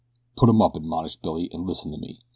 [0.35, 2.21] "Put 'em up!" admonished Billy, "and listen to me.